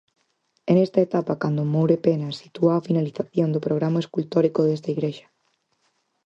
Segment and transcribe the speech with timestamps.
[0.71, 5.27] É nesta etapa cando Moure Pena sitúa a finalización do programa escultórico desta igrexa.